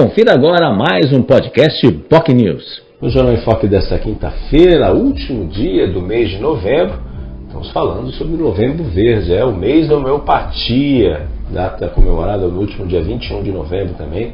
Confira 0.00 0.32
agora 0.32 0.72
mais 0.72 1.12
um 1.12 1.20
podcast 1.20 1.86
POC 2.08 2.32
News. 2.32 2.82
No 3.02 3.10
Jornal 3.10 3.34
em 3.34 3.42
Foque 3.42 3.66
desta 3.66 3.98
quinta-feira, 3.98 4.94
último 4.94 5.46
dia 5.46 5.92
do 5.92 6.00
mês 6.00 6.30
de 6.30 6.38
novembro, 6.38 6.98
estamos 7.46 7.70
falando 7.70 8.10
sobre 8.12 8.34
Novembro 8.34 8.82
Verde, 8.84 9.34
é 9.34 9.44
o 9.44 9.54
mês 9.54 9.88
da 9.88 9.98
homeopatia, 9.98 11.26
data 11.50 11.88
comemorada 11.88 12.46
no 12.48 12.60
último 12.60 12.86
dia 12.86 13.02
21 13.02 13.42
de 13.42 13.52
novembro 13.52 13.92
também, 13.92 14.32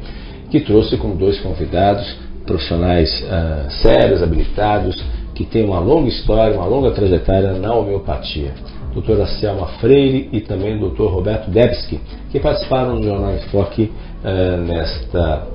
que 0.53 0.61
trouxe 0.61 0.97
com 0.99 1.17
dois 1.17 1.41
convidados, 1.41 2.17
profissionais 2.47 3.11
uh, 3.25 3.69
sérios, 3.83 4.23
habilitados, 4.23 5.05
que 5.35 5.45
têm 5.45 5.65
uma 5.65 5.81
longa 5.81 6.09
história, 6.09 6.57
uma 6.57 6.67
longa 6.67 6.93
trajetória 6.93 7.55
na 7.55 7.75
homeopatia 7.75 8.53
doutora 8.97 9.27
Selma 9.27 9.67
Freire 9.79 10.31
e 10.33 10.41
também 10.41 10.83
o 10.83 10.89
Roberto 10.89 11.51
Debski, 11.51 12.01
que 12.33 12.41
participaram 12.41 12.99
do 12.99 13.05
Jornal 13.05 13.35
Enfoque 13.35 13.93
uh, 14.25 14.57
nesta 14.63 15.49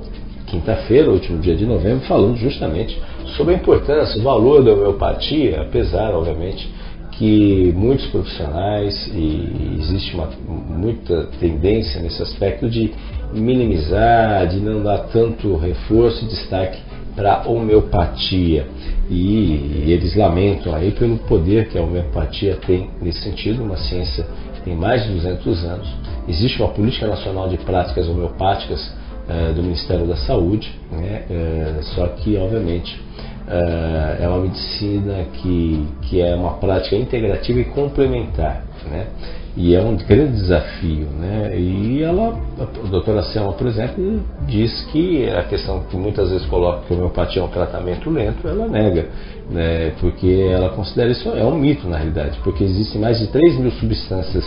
quinta-feira, 0.46 1.10
último 1.10 1.40
dia 1.40 1.56
de 1.56 1.66
novembro, 1.66 2.06
falando 2.06 2.36
justamente 2.36 3.00
sobre 3.36 3.54
a 3.54 3.56
importância, 3.56 4.20
o 4.20 4.22
valor 4.22 4.62
da 4.62 4.72
homeopatia, 4.72 5.62
apesar, 5.62 6.14
obviamente, 6.14 6.70
que 7.12 7.72
muitos 7.74 8.06
profissionais, 8.06 9.10
e 9.12 9.78
existe 9.80 10.14
uma, 10.14 10.28
muita 10.46 11.24
tendência 11.40 12.00
nesse 12.00 12.22
aspecto 12.22 12.70
de 12.70 12.92
minimizar, 13.32 14.46
de 14.46 14.60
não 14.60 14.82
dar 14.82 14.98
tanto 15.08 15.56
reforço 15.56 16.24
e 16.24 16.28
destaque 16.28 16.78
para 17.14 17.48
homeopatia. 17.48 18.66
E, 19.10 19.84
eles 19.86 20.16
lamentam 20.16 20.74
aí 20.74 20.92
pelo 20.92 21.18
poder 21.18 21.68
que 21.68 21.78
a 21.78 21.82
homeopatia 21.82 22.56
tem 22.66 22.90
nesse 23.00 23.20
sentido, 23.20 23.62
uma 23.62 23.76
ciência 23.76 24.26
que 24.54 24.62
tem 24.62 24.74
mais 24.74 25.04
de 25.04 25.12
200 25.12 25.64
anos. 25.64 25.88
Existe 26.28 26.62
uma 26.62 26.72
política 26.72 27.06
nacional 27.06 27.48
de 27.48 27.58
práticas 27.58 28.08
homeopáticas 28.08 28.92
eh, 29.28 29.52
do 29.52 29.62
Ministério 29.62 30.06
da 30.06 30.16
Saúde, 30.16 30.72
né? 30.90 31.24
Eh, 31.30 31.78
só 31.94 32.06
que, 32.08 32.36
obviamente, 32.36 33.00
eh, 33.48 34.18
é 34.20 34.28
uma 34.28 34.38
medicina 34.38 35.26
que, 35.34 35.86
que 36.02 36.20
é 36.20 36.34
uma 36.34 36.54
prática 36.54 36.96
integrativa 36.96 37.60
e 37.60 37.64
complementar. 37.66 38.64
Né? 38.90 39.06
E 39.54 39.74
é 39.74 39.82
um 39.82 39.96
grande 39.96 40.32
desafio, 40.32 41.06
né? 41.20 41.58
E 41.58 42.02
ela, 42.02 42.40
a 42.58 42.88
doutora 42.88 43.22
Selma, 43.22 43.52
por 43.52 43.66
exemplo, 43.66 44.22
diz 44.46 44.86
que 44.86 45.28
a 45.28 45.42
questão 45.42 45.80
que 45.90 45.96
muitas 45.96 46.30
vezes 46.30 46.46
coloca 46.46 46.86
que 46.86 46.94
a 46.94 46.96
homeopatia 46.96 47.42
é 47.42 47.44
um 47.44 47.48
tratamento 47.48 48.08
lento, 48.08 48.48
ela 48.48 48.66
nega, 48.66 49.08
né? 49.50 49.92
Porque 50.00 50.48
ela 50.50 50.70
considera 50.70 51.10
isso 51.10 51.28
é 51.28 51.44
um 51.44 51.58
mito 51.58 51.86
na 51.86 51.98
realidade, 51.98 52.38
porque 52.42 52.64
existem 52.64 52.98
mais 52.98 53.18
de 53.18 53.26
3 53.26 53.58
mil 53.58 53.70
substâncias 53.72 54.44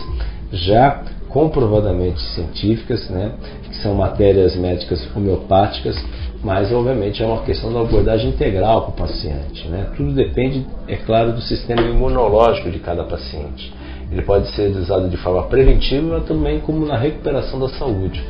já 0.52 1.04
comprovadamente 1.30 2.20
científicas, 2.34 3.08
né? 3.10 3.34
Que 3.64 3.76
são 3.84 3.94
matérias 3.94 4.56
médicas 4.56 5.08
homeopáticas, 5.16 5.96
mas 6.44 6.72
obviamente 6.72 7.22
é 7.22 7.26
uma 7.28 7.44
questão 7.44 7.72
da 7.72 7.82
abordagem 7.82 8.30
integral 8.30 8.84
para 8.84 8.90
o 8.90 9.08
paciente, 9.08 9.68
né? 9.68 9.92
Tudo 9.96 10.14
depende, 10.14 10.66
é 10.88 10.96
claro, 10.96 11.34
do 11.34 11.42
sistema 11.42 11.84
imunológico 11.84 12.72
de 12.72 12.80
cada 12.80 13.04
paciente. 13.04 13.72
Ele 14.16 14.22
pode 14.22 14.48
ser 14.52 14.74
usado 14.78 15.10
de 15.10 15.18
forma 15.18 15.44
preventiva, 15.44 16.20
mas 16.20 16.26
também 16.26 16.62
como 16.62 16.86
na 16.86 16.98
recuperação 16.98 17.60
da 17.60 17.68
saúde. 17.68 18.24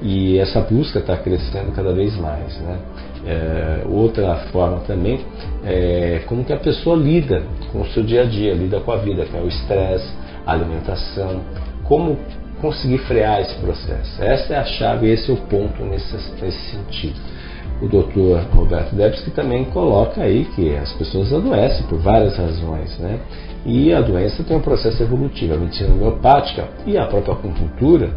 E 0.00 0.38
essa 0.38 0.62
busca 0.62 0.98
está 0.98 1.14
crescendo 1.14 1.72
cada 1.72 1.92
vez 1.92 2.16
mais. 2.16 2.58
Né? 2.58 2.78
É, 3.26 3.82
outra 3.86 4.34
forma 4.50 4.78
também 4.86 5.20
é 5.62 6.22
como 6.26 6.42
que 6.42 6.54
a 6.54 6.56
pessoa 6.56 6.96
lida 6.96 7.42
com 7.70 7.82
o 7.82 7.86
seu 7.88 8.02
dia 8.02 8.22
a 8.22 8.24
dia, 8.24 8.54
lida 8.54 8.80
com 8.80 8.90
a 8.92 8.96
vida, 8.96 9.26
que 9.26 9.36
é 9.36 9.40
o 9.40 9.46
estresse, 9.46 10.10
a 10.46 10.52
alimentação, 10.52 11.42
como 11.84 12.16
conseguir 12.62 12.98
frear 13.00 13.42
esse 13.42 13.56
processo. 13.56 14.22
Essa 14.22 14.54
é 14.54 14.56
a 14.56 14.64
chave, 14.64 15.10
esse 15.10 15.30
é 15.30 15.34
o 15.34 15.36
ponto 15.36 15.82
nesse, 15.84 16.16
nesse 16.40 16.70
sentido 16.70 17.35
o 17.80 17.88
doutor 17.88 18.40
Roberto 18.54 18.94
Debs, 18.94 19.20
que 19.20 19.30
também 19.30 19.64
coloca 19.66 20.22
aí 20.22 20.46
que 20.54 20.74
as 20.76 20.92
pessoas 20.94 21.32
adoecem 21.32 21.86
por 21.86 21.98
várias 21.98 22.36
razões, 22.36 22.98
né? 22.98 23.20
E 23.66 23.92
a 23.92 24.00
doença 24.00 24.42
tem 24.44 24.56
um 24.56 24.60
processo 24.60 25.02
evolutivo. 25.02 25.54
A 25.54 25.58
medicina 25.58 25.92
homeopática 25.92 26.68
e 26.86 26.96
a 26.96 27.04
própria 27.06 27.34
acupuntura, 27.34 28.10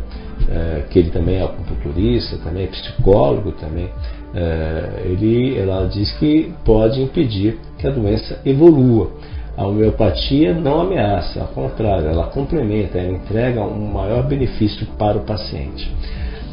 é, 0.47 0.83
que 0.89 1.00
ele 1.00 1.09
também 1.09 1.38
é 1.38 1.44
acupunturista, 1.44 2.38
também 2.38 2.63
é 2.63 2.67
psicólogo, 2.67 3.51
também, 3.53 3.89
é, 4.33 5.01
ele, 5.06 5.57
ela 5.57 5.88
diz 5.88 6.12
que 6.13 6.53
pode 6.63 7.01
impedir 7.01 7.57
que 7.78 7.88
a 7.88 7.91
doença 7.91 8.39
evolua. 8.45 9.12
A 9.57 9.67
homeopatia 9.67 10.53
não 10.53 10.81
ameaça, 10.81 11.41
ao 11.41 11.47
contrário, 11.47 12.07
ela 12.07 12.28
complementa, 12.28 12.97
ela 12.97 13.12
entrega 13.12 13.62
um 13.62 13.91
maior 13.91 14.23
benefício 14.25 14.88
para 14.97 15.17
o 15.17 15.22
paciente. 15.22 15.91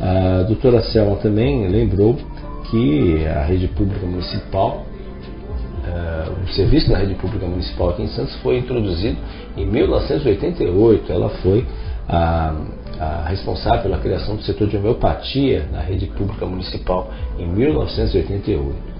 A 0.00 0.42
doutora 0.42 0.82
Selma 0.82 1.16
também 1.16 1.68
lembrou 1.68 2.16
que 2.70 3.26
a 3.26 3.44
rede 3.44 3.68
pública 3.68 4.06
municipal, 4.06 4.86
uh, 5.84 6.44
o 6.44 6.48
serviço 6.48 6.90
da 6.90 6.98
rede 6.98 7.14
pública 7.14 7.46
municipal 7.46 7.90
aqui 7.90 8.02
em 8.02 8.08
Santos 8.08 8.34
foi 8.36 8.58
introduzido 8.58 9.16
em 9.56 9.66
1988. 9.66 11.12
Ela 11.12 11.28
foi 11.28 11.66
a, 12.08 12.54
a 12.98 13.28
responsável 13.28 13.82
pela 13.82 13.98
criação 13.98 14.36
do 14.36 14.42
setor 14.42 14.68
de 14.68 14.76
homeopatia 14.76 15.66
na 15.72 15.80
rede 15.80 16.06
pública 16.06 16.46
municipal 16.46 17.10
em 17.38 17.46
1988 17.46 18.96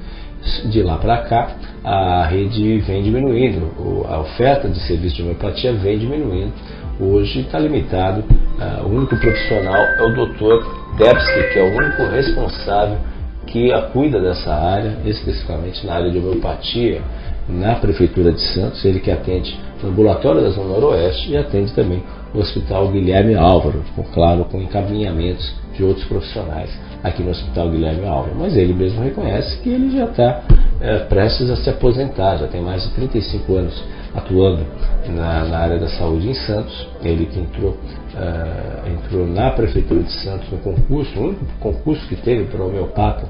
de 0.67 0.83
lá 0.83 0.97
para 0.99 1.19
cá, 1.23 1.57
a 1.83 2.27
rede 2.27 2.79
vem 2.79 3.03
diminuindo, 3.03 4.05
a 4.09 4.21
oferta 4.21 4.69
de 4.69 4.79
serviço 4.81 5.17
de 5.17 5.23
homeopatia 5.23 5.73
vem 5.73 5.99
diminuindo. 5.99 6.53
Hoje 7.01 7.41
está 7.41 7.59
limitado, 7.59 8.21
uh, 8.21 8.87
o 8.87 8.97
único 8.97 9.17
profissional 9.17 9.77
é 9.77 10.03
o 10.03 10.15
Dr. 10.15 10.67
Debski, 10.97 11.53
que 11.53 11.59
é 11.59 11.63
o 11.63 11.77
único 11.77 12.03
responsável 12.11 12.99
que 13.47 13.73
a 13.73 13.83
cuida 13.83 14.21
dessa 14.21 14.53
área, 14.53 14.99
especificamente 15.05 15.87
na 15.87 15.95
área 15.95 16.11
de 16.11 16.19
homeopatia, 16.19 17.01
na 17.49 17.77
Prefeitura 17.77 18.33
de 18.33 18.41
Santos, 18.41 18.85
ele 18.85 19.01
que 19.01 19.11
atende 19.11 19.59
no 19.83 19.91
ambulatório 19.91 20.43
da 20.43 20.51
Zona 20.51 20.69
Noroeste 20.69 21.31
e 21.31 21.37
atende 21.37 21.73
também 21.73 22.03
o 22.35 22.39
Hospital 22.39 22.89
Guilherme 22.89 23.35
Álvaro, 23.35 23.83
com, 23.95 24.03
claro, 24.03 24.45
com 24.47 24.61
encaminhamentos 24.61 25.55
de 25.77 25.85
outros 25.85 26.05
profissionais 26.07 26.71
aqui 27.03 27.23
no 27.23 27.31
Hospital 27.31 27.71
Guilherme 27.71 28.07
Álvaro. 28.07 28.35
Mas 28.39 28.57
ele 28.57 28.73
mesmo 28.73 29.03
reconhece 29.03 29.59
que 29.59 29.69
ele 29.69 29.97
já 29.97 30.05
está 30.05 30.43
é, 30.81 30.99
prestes 31.01 31.51
a 31.51 31.57
se 31.57 31.71
aposentar, 31.71 32.37
já 32.37 32.47
tem 32.49 32.61
mais 32.61 32.83
de 32.83 32.91
35 32.95 33.55
anos 33.55 33.85
atuando 34.15 34.67
na, 35.09 35.45
na 35.45 35.59
área 35.59 35.79
da 35.79 35.89
saúde 35.89 36.29
em 36.29 36.35
Santos. 36.35 36.89
Ele 37.03 37.27
que 37.27 37.39
entrou, 37.39 37.71
uh, 37.71 38.89
entrou 38.91 39.27
na 39.27 39.51
Prefeitura 39.51 40.03
de 40.03 40.13
Santos 40.13 40.51
no 40.51 40.59
concurso, 40.59 41.19
o 41.19 41.25
único 41.25 41.45
concurso 41.61 42.07
que 42.09 42.17
teve 42.17 42.45
para 42.45 42.65
homeopata 42.65 43.27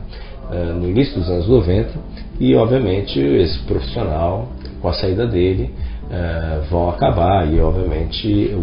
uh, 0.50 0.74
no 0.74 0.88
início 0.88 1.18
dos 1.18 1.28
anos 1.28 1.48
90, 1.48 1.90
e 2.38 2.54
obviamente 2.54 3.18
esse 3.18 3.58
profissional, 3.60 4.48
com 4.80 4.88
a 4.88 4.92
saída 4.92 5.26
dele, 5.26 5.74
uh, 6.10 6.62
vão 6.70 6.88
acabar, 6.88 7.52
e 7.52 7.60
obviamente 7.60 8.54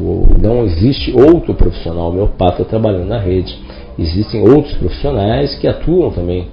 não 0.41 0.65
existe 0.65 1.11
outro 1.15 1.53
profissional 1.53 2.09
homeopata 2.09 2.63
trabalhando 2.65 3.07
na 3.07 3.19
rede. 3.19 3.57
Existem 3.97 4.41
outros 4.41 4.73
profissionais 4.75 5.55
que 5.55 5.67
atuam 5.67 6.09
também 6.11 6.47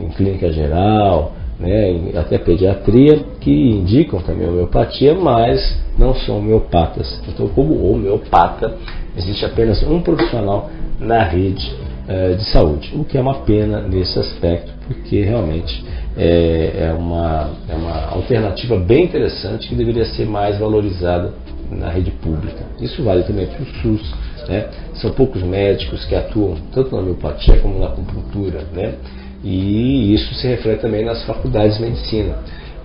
em 0.00 0.08
clínica 0.10 0.50
geral, 0.50 1.32
né, 1.60 2.12
até 2.16 2.38
pediatria, 2.38 3.20
que 3.40 3.50
indicam 3.50 4.20
também 4.20 4.48
homeopatia, 4.48 5.14
mas 5.14 5.78
não 5.98 6.14
são 6.14 6.38
homeopatas. 6.38 7.20
Então, 7.28 7.46
como 7.48 7.92
homeopata, 7.92 8.74
existe 9.16 9.44
apenas 9.44 9.82
um 9.82 10.00
profissional 10.00 10.70
na 10.98 11.22
rede 11.24 11.70
eh, 12.08 12.34
de 12.34 12.44
saúde, 12.50 12.92
o 12.94 13.04
que 13.04 13.16
é 13.16 13.20
uma 13.20 13.40
pena 13.42 13.80
nesse 13.80 14.18
aspecto, 14.18 14.72
porque 14.86 15.22
realmente 15.22 15.84
é, 16.16 16.88
é, 16.88 16.92
uma, 16.92 17.50
é 17.68 17.74
uma 17.74 18.06
alternativa 18.06 18.76
bem 18.76 19.04
interessante 19.04 19.68
que 19.68 19.74
deveria 19.74 20.04
ser 20.04 20.26
mais 20.26 20.58
valorizada 20.58 21.32
na 21.70 21.88
rede 21.88 22.10
pública. 22.10 22.64
Isso 22.80 23.02
vale 23.02 23.22
também 23.22 23.46
para 23.46 23.62
o 23.62 23.66
SUS. 23.66 24.14
Né? 24.48 24.68
São 24.94 25.12
poucos 25.12 25.42
médicos 25.42 26.04
que 26.04 26.14
atuam 26.14 26.56
tanto 26.72 26.94
na 26.94 27.00
homeopatia 27.00 27.58
como 27.60 27.78
na 27.78 27.86
acupuntura. 27.86 28.62
Né? 28.72 28.94
E 29.42 30.12
isso 30.12 30.34
se 30.34 30.46
reflete 30.46 30.82
também 30.82 31.04
nas 31.04 31.24
faculdades 31.24 31.78
de 31.78 31.84
medicina. 31.84 32.36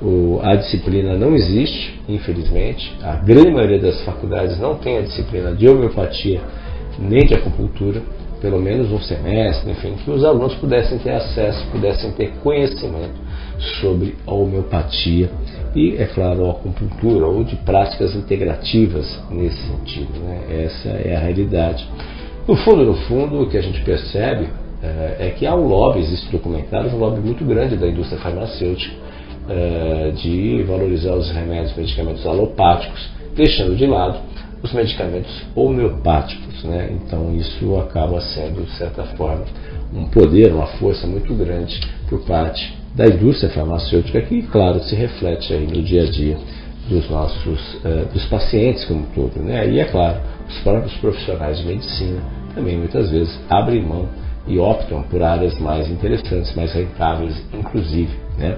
O, 0.02 0.40
a 0.44 0.56
disciplina 0.56 1.18
não 1.18 1.36
existe, 1.36 2.00
infelizmente. 2.08 2.96
A 3.02 3.16
grande 3.16 3.52
maioria 3.52 3.80
das 3.80 4.00
faculdades 4.06 4.60
não 4.60 4.76
tem 4.76 5.00
a 5.00 5.02
disciplina 5.02 5.54
de 5.54 5.68
homeopatia 5.68 6.40
nem 7.00 7.26
de 7.26 7.34
acupuntura, 7.34 8.02
pelo 8.42 8.60
menos 8.60 8.92
um 8.92 9.00
semestre, 9.00 9.72
enfim, 9.72 9.96
que 10.04 10.12
os 10.12 10.24
alunos 10.24 10.56
pudessem 10.56 10.98
ter 11.00 11.12
acesso, 11.12 11.66
pudessem 11.72 12.12
ter 12.12 12.32
conhecimento 12.44 13.16
sobre 13.82 14.16
a 14.26 14.34
homeopatia 14.34 15.30
e, 15.76 15.96
é 15.98 16.06
claro, 16.06 16.46
a 16.46 16.52
acupuntura 16.52 17.26
ou 17.26 17.44
de 17.44 17.56
práticas 17.58 18.16
integrativas 18.16 19.20
nesse 19.30 19.62
sentido. 19.68 20.20
Né? 20.20 20.66
Essa 20.66 20.90
é 20.90 21.16
a 21.16 21.20
realidade. 21.20 21.88
No 22.48 22.56
fundo, 22.56 22.86
no 22.86 22.94
fundo, 22.94 23.42
o 23.42 23.50
que 23.50 23.58
a 23.58 23.62
gente 23.62 23.82
percebe 23.82 24.48
é, 24.82 25.28
é 25.28 25.30
que 25.38 25.46
há 25.46 25.56
um 25.56 25.68
lobby, 25.68 26.00
existe 26.00 26.32
documentário, 26.32 26.92
um 26.92 26.98
lobby 26.98 27.20
muito 27.20 27.44
grande 27.44 27.76
da 27.76 27.88
indústria 27.88 28.20
farmacêutica 28.20 28.96
é, 29.50 30.12
de 30.12 30.64
valorizar 30.64 31.14
os 31.14 31.32
remédios, 31.32 31.76
medicamentos 31.76 32.26
alopáticos, 32.26 33.10
deixando 33.36 33.76
de 33.76 33.86
lado 33.86 34.20
os 34.62 34.74
medicamentos 34.74 35.46
homeopáticos. 35.56 36.64
Né? 36.64 36.90
Então 36.92 37.36
isso 37.36 37.78
acaba 37.78 38.20
sendo, 38.22 38.64
de 38.64 38.72
certa 38.78 39.04
forma, 39.16 39.46
um 39.94 40.06
poder, 40.06 40.52
uma 40.54 40.68
força 40.68 41.08
muito 41.08 41.34
grande 41.34 41.80
por 42.10 42.22
parte 42.26 42.76
da 42.96 43.06
indústria 43.06 43.50
farmacêutica 43.52 44.22
que, 44.22 44.42
claro, 44.44 44.80
se 44.82 44.96
reflete 44.96 45.54
aí 45.54 45.68
no 45.68 45.84
dia 45.84 46.04
a 46.04 46.10
dia 46.10 46.38
dos 46.90 47.10
nossos 47.10 47.76
uh, 47.76 48.12
dos 48.12 48.26
pacientes 48.26 48.86
como 48.86 49.02
um 49.02 49.06
todo, 49.14 49.40
né? 49.40 49.70
E 49.70 49.80
é 49.80 49.86
claro, 49.86 50.20
os 50.48 50.58
próprios 50.60 50.96
profissionais 50.98 51.60
de 51.60 51.66
medicina 51.66 52.22
também 52.56 52.78
muitas 52.78 53.12
vezes 53.12 53.38
abrem 53.50 53.84
mão 53.84 54.08
e 54.48 54.58
optam 54.58 55.04
por 55.04 55.22
áreas 55.22 55.60
mais 55.60 55.90
interessantes, 55.90 56.56
mais 56.56 56.72
rentáveis, 56.74 57.36
inclusive, 57.54 58.16
né? 58.38 58.58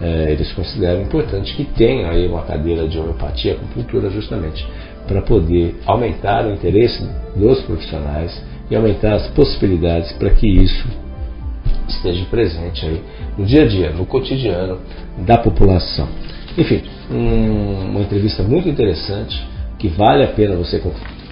Uh, 0.00 0.30
eles 0.30 0.52
consideram 0.52 1.02
importante 1.02 1.54
que 1.54 1.64
tenha 1.64 2.10
aí 2.10 2.26
uma 2.28 2.42
cadeira 2.42 2.86
de 2.86 2.98
homeopatia, 2.98 3.54
acupuntura, 3.54 4.08
justamente 4.10 4.66
para 5.06 5.22
poder 5.22 5.76
aumentar 5.86 6.46
o 6.46 6.52
interesse 6.52 7.02
dos 7.36 7.60
profissionais 7.62 8.42
e 8.70 8.76
aumentar 8.76 9.14
as 9.14 9.26
possibilidades 9.28 10.12
para 10.12 10.30
que 10.30 10.46
isso 10.46 10.86
esteja 11.88 12.24
presente 12.30 12.86
aí 12.86 13.02
no 13.36 13.44
dia 13.44 13.64
a 13.64 13.66
dia, 13.66 13.90
no 13.90 14.06
cotidiano 14.06 14.78
da 15.18 15.38
população. 15.38 16.08
Enfim, 16.56 16.82
um, 17.10 17.90
uma 17.90 18.00
entrevista 18.00 18.42
muito 18.42 18.68
interessante 18.68 19.40
que 19.78 19.88
vale 19.88 20.24
a 20.24 20.28
pena 20.28 20.56
você 20.56 20.80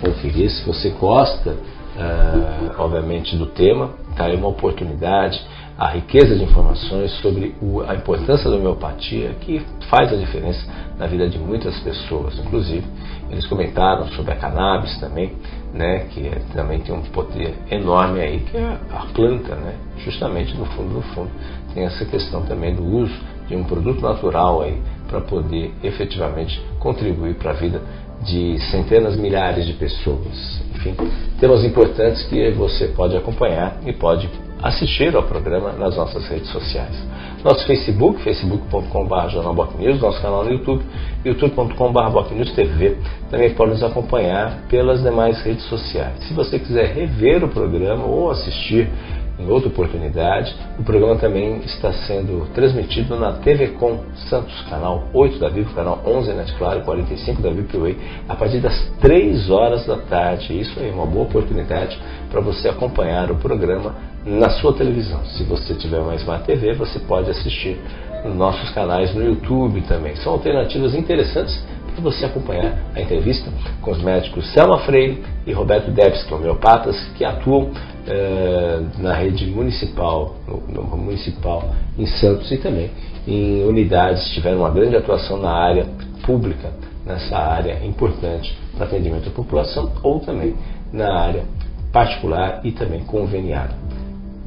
conferir 0.01 0.51
se 0.51 0.65
você 0.65 0.91
gosta, 0.91 1.51
uh, 1.51 2.75
obviamente, 2.79 3.37
do 3.37 3.47
tema. 3.47 3.91
Tá 4.17 4.27
aí 4.27 4.37
uma 4.37 4.49
oportunidade, 4.49 5.41
a 5.79 5.91
riqueza 5.91 6.35
de 6.35 6.43
informações 6.43 7.13
sobre 7.21 7.55
a 7.87 7.95
importância 7.95 8.51
da 8.51 8.57
homeopatia 8.57 9.37
que 9.41 9.63
faz 9.89 10.13
a 10.13 10.17
diferença 10.17 10.67
na 10.99 11.07
vida 11.07 11.29
de 11.29 11.39
muitas 11.39 11.79
pessoas. 11.79 12.37
Inclusive, 12.37 12.85
eles 13.31 13.47
comentaram 13.47 14.09
sobre 14.09 14.33
a 14.33 14.37
cannabis 14.37 14.99
também, 14.99 15.35
né, 15.73 16.07
que 16.11 16.27
é, 16.27 16.43
também 16.53 16.81
tem 16.81 16.93
um 16.93 17.03
poder 17.03 17.55
enorme 17.71 18.21
aí, 18.21 18.41
que 18.41 18.57
é 18.57 18.77
a 18.91 19.07
planta, 19.15 19.55
né, 19.55 19.75
justamente 19.99 20.57
no 20.57 20.65
fundo 20.65 20.95
do 20.95 21.03
fundo. 21.15 21.31
Tem 21.73 21.85
essa 21.85 22.05
questão 22.05 22.43
também 22.43 22.75
do 22.75 22.85
uso 22.85 23.15
de 23.47 23.55
um 23.55 23.63
produto 23.63 24.01
natural 24.01 24.63
aí 24.63 24.83
para 25.07 25.21
poder 25.21 25.73
efetivamente 25.85 26.61
contribuir 26.81 27.35
para 27.35 27.53
a 27.53 27.55
vida 27.55 27.81
de 28.25 28.59
centenas, 28.73 29.17
milhares 29.17 29.65
de 29.65 29.75
pessoas. 29.75 30.61
Enfim, 30.75 30.97
temas 31.39 31.65
importantes 31.65 32.25
que 32.25 32.51
você 32.51 32.89
pode 32.89 33.17
acompanhar 33.17 33.79
e 33.87 33.93
pode 33.93 34.29
assistir 34.63 35.15
ao 35.15 35.23
programa 35.23 35.73
nas 35.73 35.97
nossas 35.97 36.27
redes 36.29 36.51
sociais. 36.51 36.97
Nosso 37.45 37.67
Facebook, 37.67 38.21
facebook.com.br 38.23 39.29
jornalbocnews, 39.29 40.01
nosso 40.01 40.21
canal 40.21 40.45
no 40.45 40.53
YouTube, 40.53 40.85
youtube.com.br 41.25 42.55
TV. 42.55 42.97
Também 43.31 43.55
pode 43.55 43.73
nos 43.73 43.83
acompanhar 43.83 44.63
pelas 44.69 45.03
demais 45.03 45.41
redes 45.43 45.65
sociais. 45.65 46.25
Se 46.27 46.35
você 46.35 46.59
quiser 46.59 46.93
rever 46.95 47.45
o 47.45 47.49
programa 47.49 48.05
ou 48.05 48.31
assistir 48.31 48.89
em 49.39 49.49
outra 49.49 49.69
oportunidade. 49.69 50.55
O 50.79 50.83
programa 50.83 51.17
também 51.17 51.59
está 51.59 51.93
sendo 51.93 52.47
transmitido 52.55 53.17
na 53.17 53.35
TV 53.35 53.69
Com 53.69 54.01
Santos, 54.29 54.61
canal 54.69 55.09
8 55.13 55.39
da 55.39 55.49
Vivo, 55.49 55.75
canal 55.75 56.03
11 56.05 56.33
Net 56.33 56.53
Claro, 56.55 56.81
45 56.81 57.41
da 57.41 57.51
Way, 57.51 57.99
a 58.29 58.35
partir 58.35 58.59
das 58.59 58.75
3 59.01 59.51
horas 59.51 59.87
da 59.87 59.97
tarde. 59.97 60.59
Isso 60.59 60.79
é 60.81 60.91
uma 60.91 61.07
boa 61.07 61.25
oportunidade 61.25 61.99
para 62.31 62.41
você 62.41 62.69
acompanhar 62.69 63.31
o 63.31 63.37
programa 63.37 63.95
na 64.27 64.51
sua 64.51 64.73
televisão. 64.73 65.25
Se 65.25 65.45
você 65.45 65.75
tiver 65.75 66.01
mais 66.01 66.23
uma 66.25 66.39
TV, 66.39 66.75
você 66.75 66.99
pode 66.99 67.31
assistir 67.31 67.79
nos 68.25 68.35
nossos 68.35 68.71
canais 68.71 69.15
no 69.15 69.23
YouTube 69.23 69.81
também. 69.83 70.17
São 70.17 70.33
alternativas 70.33 70.95
interessantes 70.95 71.63
para 71.99 72.13
você 72.13 72.25
acompanhar 72.25 72.79
a 72.95 73.01
entrevista 73.01 73.51
com 73.83 73.91
os 73.91 74.01
médicos 74.03 74.53
Selma 74.53 74.79
Freire 74.79 75.23
e 75.47 75.53
Roberto 75.53 75.91
Debski, 75.91 76.33
homeopatas 76.33 76.97
que 77.17 77.25
atuam 77.25 77.71
eh, 78.07 78.81
na 78.99 79.15
rede 79.15 79.47
municipal, 79.47 80.37
no, 80.47 80.83
no, 80.83 80.97
municipal 80.97 81.75
em 81.99 82.07
Santos 82.07 82.51
e 82.53 82.59
também 82.59 82.91
em 83.27 83.65
unidades 83.65 84.31
tiveram 84.33 84.59
uma 84.59 84.71
grande 84.71 84.97
atuação 84.97 85.39
na 85.39 85.51
área 85.51 85.87
pública, 86.25 86.71
nessa 87.05 87.37
área 87.37 87.85
importante 87.85 88.57
para 88.77 88.87
atendimento 88.87 89.29
à 89.29 89.33
população 89.33 89.93
ou 90.03 90.21
também 90.21 90.55
na 90.93 91.13
área 91.13 91.45
particular 91.93 92.61
e 92.65 92.71
também 92.71 93.01
conveniada. 93.01 93.75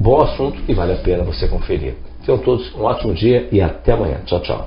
Bom 0.00 0.22
assunto 0.22 0.60
que 0.62 0.72
vale 0.72 0.92
a 0.94 0.96
pena 0.96 1.22
você 1.22 1.46
conferir. 1.46 1.94
Tenham 2.24 2.38
todos 2.38 2.74
um 2.74 2.82
ótimo 2.82 3.14
dia 3.14 3.48
e 3.52 3.60
até 3.60 3.92
amanhã. 3.92 4.20
Tchau, 4.24 4.40
tchau. 4.40 4.66